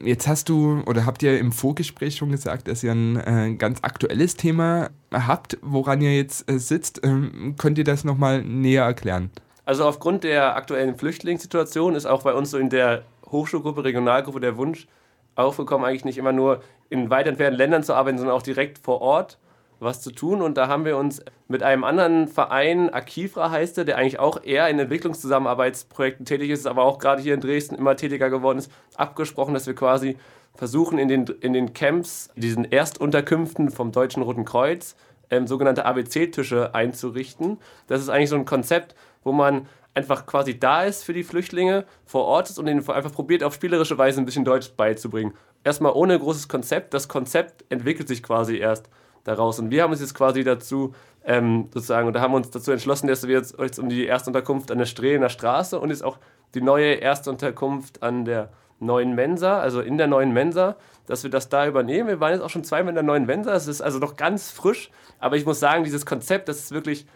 Jetzt 0.00 0.28
hast 0.28 0.48
du 0.48 0.82
oder 0.86 1.06
habt 1.06 1.22
ihr 1.24 1.38
im 1.40 1.50
Vorgespräch 1.50 2.16
schon 2.16 2.30
gesagt, 2.30 2.68
dass 2.68 2.84
ihr 2.84 2.92
ein 2.92 3.16
äh, 3.16 3.54
ganz 3.56 3.80
aktuelles 3.82 4.36
Thema 4.36 4.90
habt, 5.12 5.58
woran 5.60 6.00
ihr 6.00 6.16
jetzt 6.16 6.48
äh, 6.50 6.58
sitzt. 6.58 7.00
Ähm, 7.04 7.56
könnt 7.58 7.78
ihr 7.78 7.84
das 7.84 8.04
nochmal 8.04 8.42
näher 8.42 8.84
erklären? 8.84 9.30
Also 9.64 9.84
aufgrund 9.84 10.22
der 10.22 10.54
aktuellen 10.54 10.96
Flüchtlingssituation 10.96 11.96
ist 11.96 12.06
auch 12.06 12.22
bei 12.22 12.32
uns 12.32 12.52
so 12.52 12.58
in 12.58 12.70
der 12.70 13.02
Hochschulgruppe, 13.28 13.82
Regionalgruppe 13.82 14.38
der 14.38 14.56
Wunsch 14.56 14.86
aufgekommen, 15.34 15.84
eigentlich 15.84 16.04
nicht 16.04 16.18
immer 16.18 16.32
nur 16.32 16.62
in 16.90 17.10
weit 17.10 17.26
entfernten 17.26 17.58
Ländern 17.58 17.82
zu 17.82 17.94
arbeiten, 17.94 18.18
sondern 18.18 18.36
auch 18.36 18.42
direkt 18.42 18.78
vor 18.78 19.00
Ort 19.00 19.38
was 19.80 20.00
zu 20.00 20.10
tun. 20.10 20.42
Und 20.42 20.56
da 20.56 20.68
haben 20.68 20.84
wir 20.84 20.96
uns 20.96 21.22
mit 21.48 21.62
einem 21.62 21.84
anderen 21.84 22.28
Verein, 22.28 22.90
Akifra 22.90 23.50
heißt 23.50 23.76
der, 23.76 23.84
der 23.84 23.98
eigentlich 23.98 24.18
auch 24.18 24.42
eher 24.42 24.68
in 24.68 24.78
Entwicklungszusammenarbeitsprojekten 24.78 26.24
tätig 26.24 26.50
ist, 26.50 26.66
aber 26.66 26.84
auch 26.84 26.98
gerade 26.98 27.22
hier 27.22 27.34
in 27.34 27.40
Dresden 27.40 27.74
immer 27.74 27.96
tätiger 27.96 28.30
geworden 28.30 28.58
ist, 28.58 28.70
abgesprochen, 28.96 29.54
dass 29.54 29.66
wir 29.66 29.74
quasi 29.74 30.16
versuchen, 30.54 30.98
in 30.98 31.08
den, 31.08 31.26
in 31.40 31.52
den 31.52 31.74
Camps, 31.74 32.30
diesen 32.34 32.64
Erstunterkünften 32.64 33.70
vom 33.70 33.92
Deutschen 33.92 34.22
Roten 34.22 34.44
Kreuz, 34.44 34.96
ähm, 35.30 35.46
sogenannte 35.46 35.84
ABC-Tische 35.84 36.74
einzurichten. 36.74 37.58
Das 37.86 38.00
ist 38.00 38.08
eigentlich 38.08 38.30
so 38.30 38.36
ein 38.36 38.44
Konzept, 38.44 38.94
wo 39.22 39.32
man 39.32 39.66
einfach 39.94 40.26
quasi 40.26 40.58
da 40.58 40.84
ist 40.84 41.04
für 41.04 41.12
die 41.12 41.24
Flüchtlinge, 41.24 41.84
vor 42.04 42.24
Ort 42.24 42.50
ist 42.50 42.58
und 42.58 42.66
ihnen 42.68 42.88
einfach 42.88 43.12
probiert, 43.12 43.42
auf 43.42 43.54
spielerische 43.54 43.98
Weise 43.98 44.20
ein 44.20 44.26
bisschen 44.26 44.44
Deutsch 44.44 44.70
beizubringen. 44.76 45.32
Erstmal 45.64 45.92
ohne 45.92 46.18
großes 46.18 46.48
Konzept. 46.48 46.94
Das 46.94 47.08
Konzept 47.08 47.64
entwickelt 47.70 48.06
sich 48.06 48.22
quasi 48.22 48.56
erst 48.56 48.88
daraus. 49.26 49.58
Und 49.58 49.70
wir 49.70 49.82
haben 49.82 49.90
uns 49.90 50.00
jetzt 50.00 50.14
quasi 50.14 50.44
dazu 50.44 50.94
ähm, 51.24 51.68
sozusagen, 51.72 52.08
oder 52.08 52.20
haben 52.20 52.34
uns 52.34 52.50
dazu 52.50 52.72
entschlossen, 52.72 53.08
dass 53.08 53.26
wir 53.26 53.36
jetzt, 53.36 53.58
jetzt 53.58 53.78
um 53.78 53.88
die 53.88 54.06
Erstunterkunft 54.06 54.70
an 54.70 54.78
der 54.78 54.86
Strehlener 54.86 55.28
Straße 55.28 55.78
und 55.78 55.90
jetzt 55.90 56.04
auch 56.04 56.18
die 56.54 56.60
neue 56.60 57.00
Erstunterkunft 57.00 58.02
an 58.02 58.24
der 58.24 58.50
neuen 58.78 59.14
Mensa, 59.14 59.58
also 59.58 59.80
in 59.80 59.98
der 59.98 60.06
neuen 60.06 60.32
Mensa, 60.32 60.76
dass 61.06 61.22
wir 61.22 61.30
das 61.30 61.48
da 61.48 61.66
übernehmen. 61.66 62.08
Wir 62.08 62.20
waren 62.20 62.32
jetzt 62.32 62.42
auch 62.42 62.50
schon 62.50 62.64
zweimal 62.64 62.90
in 62.90 62.94
der 62.96 63.04
neuen 63.04 63.26
Mensa, 63.26 63.54
es 63.54 63.66
ist 63.66 63.80
also 63.80 63.98
noch 63.98 64.16
ganz 64.16 64.50
frisch, 64.50 64.90
aber 65.18 65.36
ich 65.36 65.46
muss 65.46 65.60
sagen, 65.60 65.84
dieses 65.84 66.06
Konzept, 66.06 66.48
das 66.48 66.58
ist 66.58 66.72
wirklich 66.72 67.06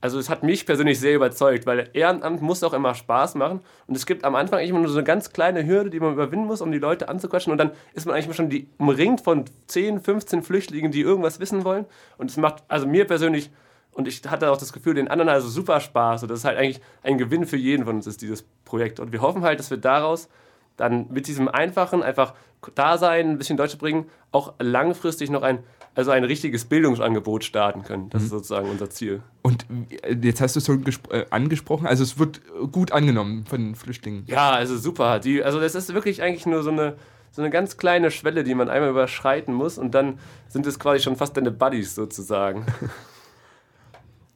also 0.00 0.18
es 0.18 0.30
hat 0.30 0.42
mich 0.42 0.64
persönlich 0.64 0.98
sehr 0.98 1.14
überzeugt, 1.14 1.66
weil 1.66 1.90
Ehrenamt 1.92 2.40
muss 2.40 2.62
auch 2.62 2.72
immer 2.72 2.94
Spaß 2.94 3.34
machen. 3.34 3.60
Und 3.86 3.96
es 3.96 4.06
gibt 4.06 4.24
am 4.24 4.34
Anfang 4.34 4.60
immer 4.60 4.78
nur 4.78 4.88
so 4.88 4.96
eine 4.96 5.04
ganz 5.04 5.32
kleine 5.32 5.66
Hürde, 5.66 5.90
die 5.90 6.00
man 6.00 6.14
überwinden 6.14 6.46
muss, 6.46 6.62
um 6.62 6.72
die 6.72 6.78
Leute 6.78 7.08
anzuquatschen. 7.08 7.52
Und 7.52 7.58
dann 7.58 7.72
ist 7.92 8.06
man 8.06 8.14
eigentlich 8.14 8.34
schon 8.34 8.48
die, 8.48 8.68
umringt 8.78 9.20
von 9.20 9.44
10, 9.66 10.00
15 10.00 10.42
Flüchtlingen, 10.42 10.90
die 10.90 11.02
irgendwas 11.02 11.38
wissen 11.38 11.64
wollen. 11.64 11.84
Und 12.16 12.30
es 12.30 12.38
macht 12.38 12.62
also 12.68 12.86
mir 12.86 13.06
persönlich, 13.06 13.50
und 13.92 14.08
ich 14.08 14.22
hatte 14.26 14.50
auch 14.50 14.56
das 14.56 14.72
Gefühl, 14.72 14.94
den 14.94 15.08
anderen 15.08 15.28
also 15.28 15.48
super 15.48 15.80
Spaß. 15.80 16.22
Und 16.22 16.30
das 16.30 16.40
ist 16.40 16.44
halt 16.46 16.56
eigentlich 16.56 16.80
ein 17.02 17.18
Gewinn 17.18 17.44
für 17.44 17.58
jeden 17.58 17.84
von 17.84 17.96
uns, 17.96 18.06
ist 18.06 18.22
dieses 18.22 18.44
Projekt. 18.64 19.00
Und 19.00 19.12
wir 19.12 19.20
hoffen 19.20 19.42
halt, 19.42 19.58
dass 19.58 19.70
wir 19.70 19.78
daraus 19.78 20.30
dann 20.78 21.08
mit 21.10 21.26
diesem 21.26 21.48
einfachen, 21.48 22.02
einfach 22.02 22.32
da 22.74 22.96
sein, 22.96 23.30
ein 23.30 23.38
bisschen 23.38 23.58
Deutsch 23.58 23.76
bringen, 23.76 24.08
auch 24.32 24.54
langfristig 24.58 25.28
noch 25.28 25.42
ein 25.42 25.62
also 26.00 26.12
ein 26.12 26.24
richtiges 26.24 26.64
Bildungsangebot 26.64 27.44
starten 27.44 27.82
können. 27.82 28.08
Das 28.08 28.22
ist 28.22 28.30
sozusagen 28.30 28.70
unser 28.70 28.88
Ziel. 28.88 29.20
Und 29.42 29.66
äh, 30.02 30.16
jetzt 30.22 30.40
hast 30.40 30.56
du 30.56 30.60
es 30.60 30.66
schon 30.66 30.82
äh, 31.10 31.26
angesprochen, 31.28 31.86
also 31.86 32.02
es 32.02 32.18
wird 32.18 32.40
gut 32.72 32.92
angenommen 32.92 33.44
von 33.44 33.60
den 33.60 33.74
Flüchtlingen. 33.74 34.24
Ja, 34.26 34.50
also 34.50 34.78
super. 34.78 35.18
Die, 35.18 35.44
also 35.44 35.60
das 35.60 35.74
ist 35.74 35.92
wirklich 35.92 36.22
eigentlich 36.22 36.46
nur 36.46 36.62
so 36.62 36.70
eine, 36.70 36.94
so 37.32 37.42
eine 37.42 37.50
ganz 37.50 37.76
kleine 37.76 38.10
Schwelle, 38.10 38.44
die 38.44 38.54
man 38.54 38.70
einmal 38.70 38.88
überschreiten 38.88 39.52
muss 39.52 39.76
und 39.76 39.94
dann 39.94 40.18
sind 40.48 40.66
es 40.66 40.78
quasi 40.78 41.02
schon 41.02 41.16
fast 41.16 41.36
deine 41.36 41.50
Buddies 41.50 41.94
sozusagen. 41.94 42.64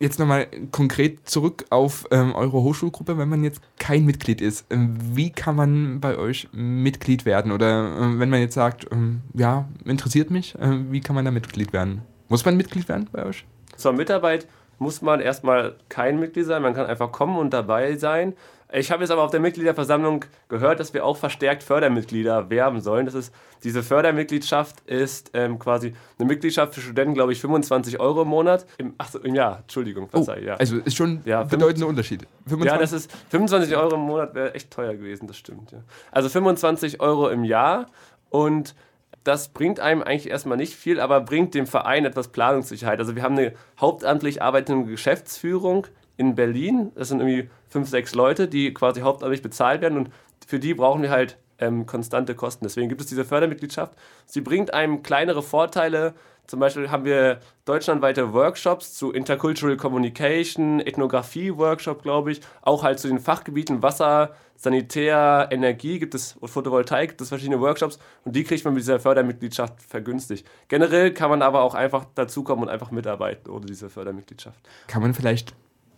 Jetzt 0.05 0.19
nochmal 0.19 0.49
konkret 0.71 1.27
zurück 1.27 1.65
auf 1.71 2.07
ähm, 2.11 2.35
eure 2.35 2.63
Hochschulgruppe, 2.63 3.17
wenn 3.17 3.31
man 3.31 3.43
jetzt 3.43 3.63
kein 3.79 4.05
Mitglied 4.05 4.43
ist. 4.43 4.67
Ähm, 4.69 4.99
wie 5.01 5.31
kann 5.31 5.57
man 5.57 5.99
bei 5.99 6.19
euch 6.19 6.47
Mitglied 6.53 7.25
werden? 7.25 7.51
Oder 7.51 7.97
ähm, 7.99 8.21
wenn 8.21 8.29
man 8.29 8.41
jetzt 8.41 8.53
sagt, 8.53 8.87
ähm, 8.93 9.23
ja, 9.33 9.67
interessiert 9.87 10.31
mich, 10.31 10.57
äh, 10.57 10.93
wie 10.93 11.01
kann 11.01 11.17
man 11.17 11.25
da 11.25 11.31
Mitglied 11.31 11.73
werden? 11.73 12.03
Muss 12.29 12.45
man 12.45 12.55
Mitglied 12.59 12.87
werden 12.87 13.09
bei 13.13 13.25
euch? 13.25 13.47
Zur 13.77 13.95
Mitarbeit 13.95 14.47
muss 14.79 15.01
man 15.01 15.21
erstmal 15.21 15.77
kein 15.89 16.21
Mitglied 16.21 16.45
sein, 16.45 16.61
man 16.61 16.75
kann 16.75 16.85
einfach 16.85 17.11
kommen 17.11 17.39
und 17.39 17.55
dabei 17.55 17.97
sein. 17.97 18.35
Ich 18.77 18.91
habe 18.91 19.03
jetzt 19.05 19.11
aber 19.13 19.23
auf 19.23 19.31
der 19.31 19.39
Mitgliederversammlung 19.41 20.25
gehört, 20.49 20.81
dass 20.81 20.93
wir 20.95 21.05
auch 21.05 21.17
verstärkt 21.17 21.63
Fördermitglieder 21.63 22.51
werben 22.51 22.81
sollen. 22.81 23.07
Das 23.07 23.15
ist, 23.15 23.33
diese 23.63 23.83
Fördermitgliedschaft 23.85 24.81
ist 24.89 25.31
ähm, 25.35 25.59
quasi 25.61 25.95
eine 26.19 26.27
Mitgliedschaft 26.27 26.75
für 26.75 26.81
Studenten, 26.81 27.15
glaube 27.15 27.33
ich, 27.33 27.41
25 27.41 28.01
Euro 28.01 28.23
im 28.23 28.29
Monat. 28.29 28.67
Im, 28.79 28.95
ach 28.99 29.09
so, 29.11 29.21
im 29.21 29.35
Jahr, 29.35 29.61
Entschuldigung, 29.61 30.05
Oh, 30.13 30.17
verzeih, 30.25 30.41
ja. 30.43 30.55
also 30.57 30.79
ist 30.79 30.97
schon 30.97 31.21
Ja, 31.25 31.43
ein 31.43 31.49
bedeutender 31.49 31.87
Unterschied. 31.87 32.23
Ja, 32.23 32.29
25? 32.49 32.81
das 32.81 32.93
ist 32.93 33.13
25 33.31 33.77
Euro 33.77 33.95
im 33.95 34.01
Monat 34.01 34.35
wäre 34.35 34.55
echt 34.55 34.73
teuer 34.73 34.95
gewesen, 34.95 35.29
das 35.29 35.37
stimmt. 35.37 35.71
Ja. 35.71 35.79
Also 36.11 36.29
25 36.29 37.01
Euro 37.01 37.29
im 37.29 37.45
Jahr 37.45 37.87
und 38.31 38.75
das 39.23 39.49
bringt 39.49 39.79
einem 39.81 40.03
eigentlich 40.03 40.29
erstmal 40.29 40.57
nicht 40.59 40.75
viel, 40.75 40.99
aber 41.01 41.21
bringt 41.21 41.55
dem 41.55 41.67
Verein 41.67 42.05
etwas 42.05 42.29
Planungssicherheit. 42.29 42.99
Also 42.99 43.15
wir 43.15 43.23
haben 43.23 43.39
eine 43.39 43.53
hauptamtlich 43.81 44.43
arbeitende 44.43 44.91
Geschäftsführung 44.91 45.87
in 46.17 46.35
Berlin. 46.35 46.93
Das 46.95 47.09
sind 47.09 47.21
irgendwie 47.21 47.49
fünf, 47.75 47.89
sechs 47.89 48.15
Leute, 48.15 48.47
die 48.47 48.73
quasi 48.73 49.01
hauptamtlich 49.01 49.43
bezahlt 49.43 49.81
werden 49.81 49.99
und 49.99 50.11
für 50.47 50.61
die 50.61 50.75
brauchen 50.75 51.03
wir 51.03 51.11
halt 51.11 51.39
ähm, 51.59 51.87
konstante 51.87 52.37
Kosten. 52.37 52.65
Deswegen 52.65 52.89
gibt 52.89 53.01
es 53.01 53.09
diese 53.09 53.25
Fördermitgliedschaft. 53.25 53.95
Sie 54.27 54.43
bringt 54.43 54.73
einem 54.73 55.03
kleinere 55.03 55.43
Vorteile. 55.43 56.15
Zum 56.47 56.61
Beispiel 56.61 56.93
haben 56.93 57.05
wir 57.05 57.41
deutschlandweite 57.65 58.33
Workshops 58.33 58.95
zu 58.95 59.11
Intercultural 59.11 59.77
Communication, 59.77 60.79
Ethnographie-Workshop, 60.79 62.05
glaube 62.05 62.31
ich. 62.31 62.43
Auch 62.63 62.85
halt 62.85 63.01
zu 63.01 63.09
den 63.09 63.19
Fachgebieten 63.19 63.83
Wasser, 63.83 64.37
Sanitär, 64.55 65.49
Energie 65.51 65.99
gibt 65.99 66.15
es, 66.15 66.37
und 66.37 66.47
Photovoltaik 66.47 67.11
gibt 67.11 67.23
es 67.23 67.29
verschiedene 67.31 67.61
Workshops 67.61 67.99
und 68.25 68.37
die 68.37 68.45
kriegt 68.45 68.65
man 68.65 68.75
mit 68.75 68.85
dieser 68.85 69.01
Fördermitgliedschaft 69.01 69.83
vergünstigt. 69.83 70.47
Generell 70.69 71.13
kann 71.13 71.29
man 71.29 71.43
aber 71.43 71.63
auch 71.63 71.75
einfach 71.75 72.05
dazukommen 72.15 72.63
und 72.63 72.71
einfach 72.71 72.93
mitarbeiten 72.93 73.51
ohne 73.51 73.67
diese 73.67 73.91
Fördermitgliedschaft. 73.91 74.61
Kann 74.87 75.03
man 75.03 75.13
vielleicht 75.13 75.55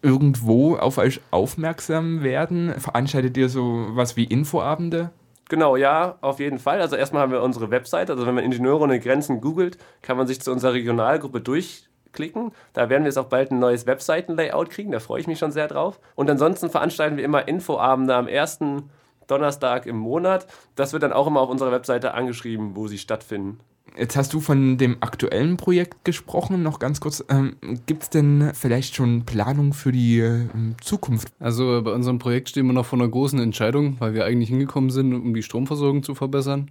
irgendwo 0.06 0.76
auf 0.76 0.98
euch 0.98 1.20
aufmerksam 1.32 2.22
werden? 2.22 2.72
Veranstaltet 2.78 3.36
ihr 3.36 3.48
so 3.48 3.88
was 3.90 4.16
wie 4.16 4.25
Infoabende? 4.25 5.10
Genau, 5.48 5.76
ja, 5.76 6.16
auf 6.20 6.38
jeden 6.38 6.58
Fall. 6.58 6.80
Also 6.80 6.96
erstmal 6.96 7.22
haben 7.22 7.32
wir 7.32 7.42
unsere 7.42 7.70
Website. 7.70 8.10
Also 8.10 8.26
wenn 8.26 8.34
man 8.34 8.44
Ingenieure 8.44 8.84
ohne 8.84 9.00
Grenzen 9.00 9.40
googelt, 9.40 9.78
kann 10.02 10.16
man 10.16 10.26
sich 10.26 10.40
zu 10.40 10.52
unserer 10.52 10.75
Regionalgruppe 10.75 11.40
durchklicken. 11.40 12.52
Da 12.72 12.88
werden 12.88 13.02
wir 13.02 13.08
jetzt 13.08 13.18
auch 13.18 13.26
bald 13.26 13.50
ein 13.50 13.58
neues 13.58 13.86
Webseitenlayout 13.86 14.70
kriegen. 14.70 14.92
Da 14.92 15.00
freue 15.00 15.20
ich 15.20 15.26
mich 15.26 15.38
schon 15.38 15.52
sehr 15.52 15.68
drauf. 15.68 16.00
Und 16.14 16.30
ansonsten 16.30 16.70
veranstalten 16.70 17.16
wir 17.16 17.25
immer 17.25 17.46
Infoabende 17.48 18.14
am 18.14 18.28
ersten 18.28 18.90
Donnerstag 19.26 19.86
im 19.86 19.96
Monat. 19.96 20.46
Das 20.76 20.92
wird 20.92 21.02
dann 21.02 21.12
auch 21.12 21.26
immer 21.26 21.40
auf 21.40 21.50
unserer 21.50 21.72
Webseite 21.72 22.14
angeschrieben, 22.14 22.76
wo 22.76 22.86
sie 22.86 22.98
stattfinden. 22.98 23.60
Jetzt 23.99 24.16
hast 24.16 24.35
du 24.35 24.40
von 24.40 24.76
dem 24.76 24.99
aktuellen 25.00 25.57
Projekt 25.57 26.05
gesprochen. 26.05 26.62
Noch 26.62 26.78
ganz 26.78 27.00
kurz, 27.00 27.25
ähm, 27.28 27.57
gibt 27.87 28.02
es 28.02 28.11
denn 28.11 28.50
vielleicht 28.52 28.95
schon 28.95 29.25
Planung 29.25 29.73
für 29.73 29.90
die 29.90 30.19
ähm, 30.19 30.75
Zukunft? 30.83 31.28
Also 31.38 31.81
bei 31.83 31.93
unserem 31.93 32.19
Projekt 32.19 32.50
stehen 32.50 32.66
wir 32.66 32.75
noch 32.75 32.85
vor 32.85 32.99
einer 32.99 33.09
großen 33.09 33.38
Entscheidung, 33.40 33.97
weil 33.99 34.12
wir 34.12 34.25
eigentlich 34.25 34.50
hingekommen 34.50 34.90
sind, 34.90 35.14
um 35.14 35.33
die 35.33 35.43
Stromversorgung 35.43 36.02
zu 36.02 36.14
verbessern. 36.14 36.71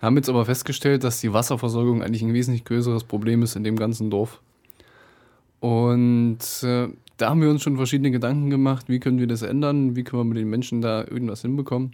Haben 0.00 0.16
jetzt 0.16 0.28
aber 0.28 0.44
festgestellt, 0.44 1.04
dass 1.04 1.20
die 1.20 1.32
Wasserversorgung 1.32 2.02
eigentlich 2.02 2.22
ein 2.22 2.34
wesentlich 2.34 2.64
größeres 2.64 3.04
Problem 3.04 3.42
ist 3.42 3.56
in 3.56 3.64
dem 3.64 3.76
ganzen 3.76 4.10
Dorf. 4.10 4.40
Und 5.60 6.38
äh, 6.62 6.88
da 7.16 7.30
haben 7.30 7.40
wir 7.40 7.50
uns 7.50 7.62
schon 7.62 7.76
verschiedene 7.76 8.10
Gedanken 8.10 8.50
gemacht, 8.50 8.88
wie 8.88 9.00
können 9.00 9.18
wir 9.18 9.26
das 9.26 9.42
ändern, 9.42 9.96
wie 9.96 10.04
können 10.04 10.20
wir 10.20 10.24
mit 10.24 10.38
den 10.38 10.50
Menschen 10.50 10.82
da 10.82 11.00
irgendwas 11.00 11.42
hinbekommen. 11.42 11.92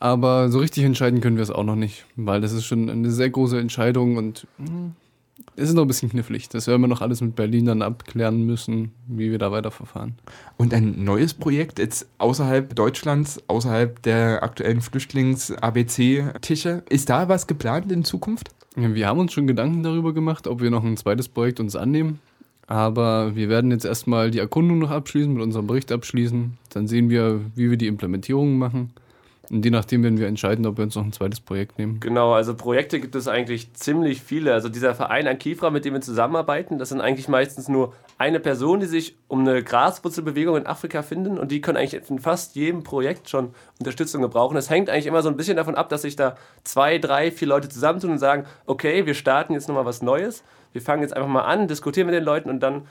Aber 0.00 0.48
so 0.48 0.58
richtig 0.58 0.84
entscheiden 0.84 1.20
können 1.20 1.36
wir 1.36 1.42
es 1.42 1.50
auch 1.50 1.64
noch 1.64 1.76
nicht, 1.76 2.04
weil 2.16 2.40
das 2.40 2.52
ist 2.52 2.64
schon 2.64 2.88
eine 2.88 3.10
sehr 3.10 3.30
große 3.30 3.58
Entscheidung 3.58 4.16
und 4.16 4.46
hm, 4.58 4.92
es 5.56 5.70
ist 5.70 5.74
noch 5.74 5.82
ein 5.82 5.88
bisschen 5.88 6.08
knifflig. 6.08 6.48
Das 6.48 6.68
werden 6.68 6.82
wir 6.82 6.88
noch 6.88 7.00
alles 7.00 7.20
mit 7.20 7.34
Berlin 7.34 7.66
dann 7.66 7.82
abklären 7.82 8.46
müssen, 8.46 8.92
wie 9.08 9.30
wir 9.30 9.38
da 9.38 9.50
weiterverfahren. 9.50 10.14
Und 10.56 10.72
ein 10.72 11.04
neues 11.04 11.34
Projekt 11.34 11.80
jetzt 11.80 12.06
außerhalb 12.18 12.74
Deutschlands, 12.74 13.42
außerhalb 13.48 14.00
der 14.02 14.42
aktuellen 14.42 14.80
Flüchtlings-ABC-Tische. 14.80 16.84
Ist 16.88 17.10
da 17.10 17.28
was 17.28 17.46
geplant 17.46 17.90
in 17.90 18.04
Zukunft? 18.04 18.50
Wir 18.76 19.08
haben 19.08 19.18
uns 19.18 19.32
schon 19.32 19.48
Gedanken 19.48 19.82
darüber 19.82 20.14
gemacht, 20.14 20.46
ob 20.46 20.60
wir 20.60 20.70
noch 20.70 20.84
ein 20.84 20.96
zweites 20.96 21.28
Projekt 21.28 21.58
uns 21.58 21.74
annehmen. 21.74 22.20
Aber 22.68 23.34
wir 23.34 23.48
werden 23.48 23.70
jetzt 23.70 23.84
erstmal 23.84 24.30
die 24.30 24.38
Erkundung 24.38 24.78
noch 24.78 24.90
abschließen, 24.90 25.32
mit 25.32 25.42
unserem 25.42 25.66
Bericht 25.66 25.90
abschließen. 25.90 26.58
Dann 26.70 26.86
sehen 26.86 27.10
wir, 27.10 27.40
wie 27.56 27.70
wir 27.70 27.78
die 27.78 27.86
Implementierung 27.86 28.58
machen. 28.58 28.90
Und 29.50 29.64
je 29.64 29.70
nachdem 29.70 30.02
werden 30.02 30.18
wir 30.18 30.26
entscheiden, 30.26 30.66
ob 30.66 30.76
wir 30.76 30.84
uns 30.84 30.94
noch 30.94 31.04
ein 31.04 31.12
zweites 31.12 31.40
Projekt 31.40 31.78
nehmen. 31.78 32.00
Genau, 32.00 32.32
also 32.32 32.54
Projekte 32.54 33.00
gibt 33.00 33.14
es 33.14 33.28
eigentlich 33.28 33.72
ziemlich 33.72 34.20
viele. 34.20 34.52
Also 34.52 34.68
dieser 34.68 34.94
Verein 34.94 35.26
Ankifra, 35.26 35.70
mit 35.70 35.84
dem 35.84 35.94
wir 35.94 36.00
zusammenarbeiten, 36.00 36.78
das 36.78 36.90
sind 36.90 37.00
eigentlich 37.00 37.28
meistens 37.28 37.68
nur 37.68 37.94
eine 38.18 38.40
Person, 38.40 38.80
die 38.80 38.86
sich 38.86 39.16
um 39.26 39.40
eine 39.40 39.62
Graswurzelbewegung 39.62 40.56
in 40.56 40.66
Afrika 40.66 41.02
finden 41.02 41.38
und 41.38 41.50
die 41.50 41.60
können 41.60 41.78
eigentlich 41.78 42.10
in 42.10 42.18
fast 42.18 42.56
jedem 42.56 42.82
Projekt 42.82 43.28
schon 43.30 43.54
Unterstützung 43.78 44.22
gebrauchen. 44.22 44.56
Es 44.56 44.70
hängt 44.70 44.90
eigentlich 44.90 45.06
immer 45.06 45.22
so 45.22 45.28
ein 45.28 45.36
bisschen 45.36 45.56
davon 45.56 45.76
ab, 45.76 45.88
dass 45.88 46.02
sich 46.02 46.16
da 46.16 46.36
zwei, 46.64 46.98
drei, 46.98 47.30
vier 47.30 47.48
Leute 47.48 47.68
zusammentun 47.68 48.10
und 48.10 48.18
sagen, 48.18 48.44
okay, 48.66 49.06
wir 49.06 49.14
starten 49.14 49.54
jetzt 49.54 49.68
nochmal 49.68 49.86
was 49.86 50.02
Neues. 50.02 50.42
Wir 50.72 50.82
fangen 50.82 51.02
jetzt 51.02 51.16
einfach 51.16 51.28
mal 51.28 51.42
an, 51.42 51.68
diskutieren 51.68 52.06
mit 52.06 52.14
den 52.14 52.24
Leuten 52.24 52.50
und 52.50 52.60
dann 52.60 52.82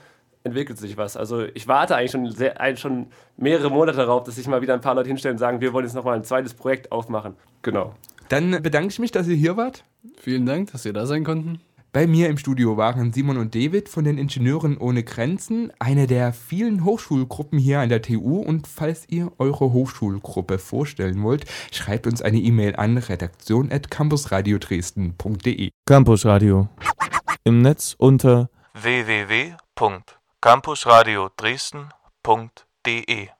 entwickelt 0.48 0.78
sich 0.78 0.96
was. 0.96 1.16
Also 1.16 1.44
ich 1.54 1.68
warte 1.68 1.94
eigentlich 1.96 2.10
schon, 2.10 2.30
sehr, 2.30 2.60
ein- 2.60 2.76
schon 2.76 3.06
mehrere 3.36 3.70
Monate 3.70 3.98
darauf, 3.98 4.24
dass 4.24 4.36
sich 4.36 4.46
mal 4.48 4.60
wieder 4.62 4.74
ein 4.74 4.80
paar 4.80 4.94
Leute 4.94 5.08
hinstellen 5.08 5.34
und 5.36 5.38
sagen, 5.38 5.60
wir 5.60 5.72
wollen 5.72 5.84
jetzt 5.86 5.94
nochmal 5.94 6.16
ein 6.16 6.24
zweites 6.24 6.54
Projekt 6.54 6.90
aufmachen. 6.92 7.34
Genau. 7.62 7.94
Dann 8.28 8.62
bedanke 8.62 8.88
ich 8.88 8.98
mich, 8.98 9.10
dass 9.10 9.26
ihr 9.28 9.36
hier 9.36 9.56
wart. 9.56 9.84
Vielen 10.20 10.44
Dank, 10.44 10.72
dass 10.72 10.84
wir 10.84 10.92
da 10.92 11.06
sein 11.06 11.24
konnten. 11.24 11.60
Bei 11.90 12.06
mir 12.06 12.28
im 12.28 12.36
Studio 12.36 12.76
waren 12.76 13.14
Simon 13.14 13.38
und 13.38 13.54
David 13.54 13.88
von 13.88 14.04
den 14.04 14.18
Ingenieuren 14.18 14.76
ohne 14.76 15.02
Grenzen, 15.04 15.72
eine 15.78 16.06
der 16.06 16.34
vielen 16.34 16.84
Hochschulgruppen 16.84 17.58
hier 17.58 17.80
an 17.80 17.88
der 17.88 18.02
TU. 18.02 18.40
Und 18.40 18.66
falls 18.66 19.06
ihr 19.08 19.32
eure 19.38 19.72
Hochschulgruppe 19.72 20.58
vorstellen 20.58 21.22
wollt, 21.22 21.46
schreibt 21.72 22.06
uns 22.06 22.20
eine 22.20 22.36
E-Mail 22.38 22.76
an 22.76 22.98
redaktion.campusradiodresden.de. 22.98 25.70
Campus 25.86 26.26
Radio. 26.26 26.68
Im 27.44 27.62
Netz 27.62 27.94
unter 27.98 28.50
www.campusradio 30.40 31.32
Dresden.de 31.36 33.32